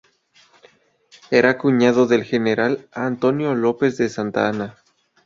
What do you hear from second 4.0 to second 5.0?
Santa Anna.